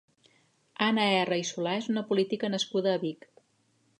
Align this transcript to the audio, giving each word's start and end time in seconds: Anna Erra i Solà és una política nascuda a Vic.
Anna 0.85 1.03
Erra 1.17 1.37
i 1.41 1.43
Solà 1.51 1.75
és 1.83 1.91
una 1.95 2.03
política 2.13 2.51
nascuda 2.57 2.95
a 2.97 3.03
Vic. 3.07 3.29